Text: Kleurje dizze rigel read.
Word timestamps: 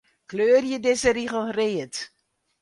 Kleurje 0.31 0.79
dizze 0.85 1.11
rigel 1.17 1.51
read. 1.59 1.95